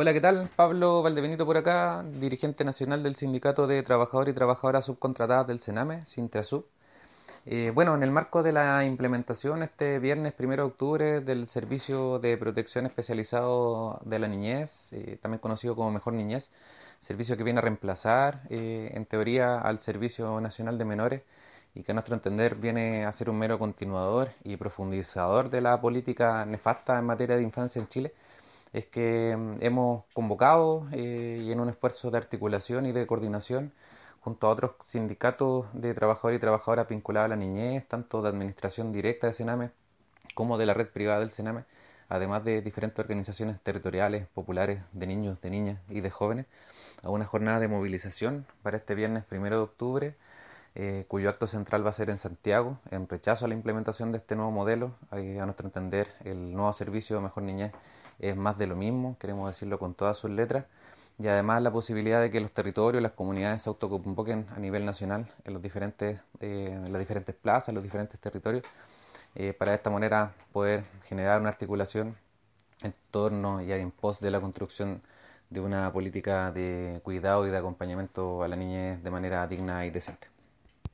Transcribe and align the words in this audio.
Hola, 0.00 0.12
¿qué 0.12 0.20
tal? 0.20 0.48
Pablo 0.54 1.02
Valdebenito 1.02 1.44
por 1.44 1.56
acá, 1.56 2.04
dirigente 2.20 2.64
nacional 2.64 3.02
del 3.02 3.16
Sindicato 3.16 3.66
de 3.66 3.82
Trabajadores 3.82 4.30
y 4.30 4.36
Trabajadoras 4.36 4.84
Subcontratadas 4.84 5.48
del 5.48 5.58
Sename, 5.58 6.04
Sintrasub. 6.04 6.66
Eh, 7.46 7.72
bueno, 7.74 7.96
en 7.96 8.04
el 8.04 8.12
marco 8.12 8.44
de 8.44 8.52
la 8.52 8.84
implementación 8.84 9.64
este 9.64 9.98
viernes 9.98 10.34
1 10.38 10.54
de 10.54 10.62
octubre 10.62 11.20
del 11.20 11.48
Servicio 11.48 12.20
de 12.20 12.36
Protección 12.36 12.86
Especializado 12.86 14.00
de 14.04 14.20
la 14.20 14.28
Niñez, 14.28 14.92
eh, 14.92 15.18
también 15.20 15.40
conocido 15.40 15.74
como 15.74 15.90
Mejor 15.90 16.12
Niñez, 16.12 16.48
servicio 17.00 17.36
que 17.36 17.42
viene 17.42 17.58
a 17.58 17.62
reemplazar 17.62 18.42
eh, 18.50 18.92
en 18.94 19.04
teoría 19.04 19.58
al 19.58 19.80
Servicio 19.80 20.40
Nacional 20.40 20.78
de 20.78 20.84
Menores 20.84 21.22
y 21.74 21.82
que 21.82 21.90
a 21.90 21.94
nuestro 21.94 22.14
entender 22.14 22.54
viene 22.54 23.04
a 23.04 23.10
ser 23.10 23.30
un 23.30 23.38
mero 23.40 23.58
continuador 23.58 24.30
y 24.44 24.56
profundizador 24.58 25.50
de 25.50 25.60
la 25.60 25.80
política 25.80 26.46
nefasta 26.46 26.96
en 27.00 27.04
materia 27.04 27.34
de 27.34 27.42
infancia 27.42 27.80
en 27.80 27.88
Chile 27.88 28.12
es 28.72 28.86
que 28.86 29.36
mm, 29.36 29.56
hemos 29.60 30.04
convocado 30.12 30.86
eh, 30.92 31.42
y 31.42 31.52
en 31.52 31.60
un 31.60 31.68
esfuerzo 31.68 32.10
de 32.10 32.18
articulación 32.18 32.86
y 32.86 32.92
de 32.92 33.06
coordinación 33.06 33.72
junto 34.20 34.46
a 34.46 34.50
otros 34.50 34.72
sindicatos 34.84 35.66
de 35.72 35.94
trabajadores 35.94 36.38
y 36.38 36.40
trabajadoras 36.40 36.88
vinculados 36.88 37.26
a 37.26 37.28
la 37.28 37.36
niñez, 37.36 37.86
tanto 37.88 38.22
de 38.22 38.28
administración 38.28 38.92
directa 38.92 39.26
de 39.26 39.32
Sename 39.32 39.70
como 40.34 40.58
de 40.58 40.66
la 40.66 40.74
red 40.74 40.88
privada 40.88 41.20
del 41.20 41.30
Sename, 41.30 41.64
además 42.08 42.44
de 42.44 42.62
diferentes 42.62 42.98
organizaciones 42.98 43.60
territoriales, 43.60 44.26
populares, 44.28 44.80
de 44.92 45.06
niños, 45.06 45.40
de 45.40 45.50
niñas 45.50 45.80
y 45.88 46.00
de 46.00 46.10
jóvenes, 46.10 46.46
a 47.02 47.10
una 47.10 47.24
jornada 47.24 47.60
de 47.60 47.68
movilización 47.68 48.46
para 48.62 48.76
este 48.76 48.94
viernes 48.94 49.24
primero 49.24 49.56
de 49.56 49.62
octubre, 49.62 50.16
eh, 50.78 51.04
cuyo 51.08 51.28
acto 51.28 51.46
central 51.46 51.84
va 51.84 51.90
a 51.90 51.92
ser 51.92 52.08
en 52.08 52.18
Santiago, 52.18 52.78
en 52.90 53.08
rechazo 53.08 53.44
a 53.44 53.48
la 53.48 53.54
implementación 53.54 54.12
de 54.12 54.18
este 54.18 54.36
nuevo 54.36 54.52
modelo. 54.52 54.94
a 55.10 55.16
nuestro 55.44 55.66
entender, 55.66 56.08
el 56.24 56.52
nuevo 56.54 56.72
servicio 56.72 57.16
de 57.16 57.22
Mejor 57.22 57.42
Niñez 57.42 57.72
es 58.20 58.36
más 58.36 58.58
de 58.58 58.68
lo 58.68 58.76
mismo, 58.76 59.16
queremos 59.18 59.48
decirlo 59.48 59.78
con 59.78 59.94
todas 59.94 60.16
sus 60.16 60.30
letras, 60.30 60.66
y 61.18 61.26
además 61.26 61.62
la 61.62 61.72
posibilidad 61.72 62.20
de 62.20 62.30
que 62.30 62.40
los 62.40 62.52
territorios, 62.52 63.02
las 63.02 63.12
comunidades 63.12 63.62
se 63.62 63.68
autoconvoquen 63.68 64.46
a 64.54 64.60
nivel 64.60 64.84
nacional 64.84 65.28
en, 65.44 65.52
los 65.52 65.62
diferentes, 65.62 66.20
eh, 66.40 66.70
en 66.72 66.92
las 66.92 67.00
diferentes 67.00 67.34
plazas, 67.34 67.70
en 67.70 67.74
los 67.74 67.84
diferentes 67.84 68.20
territorios, 68.20 68.64
eh, 69.34 69.52
para 69.52 69.72
de 69.72 69.76
esta 69.78 69.90
manera 69.90 70.32
poder 70.52 70.84
generar 71.08 71.40
una 71.40 71.50
articulación 71.50 72.16
en 72.82 72.94
torno 73.10 73.60
y 73.62 73.72
en 73.72 73.90
pos 73.90 74.20
de 74.20 74.30
la 74.30 74.40
construcción 74.40 75.02
de 75.50 75.60
una 75.60 75.92
política 75.92 76.52
de 76.52 77.00
cuidado 77.02 77.46
y 77.46 77.50
de 77.50 77.58
acompañamiento 77.58 78.42
a 78.44 78.48
la 78.48 78.56
niñez 78.56 79.02
de 79.02 79.10
manera 79.10 79.46
digna 79.48 79.86
y 79.86 79.90
decente. 79.90 80.37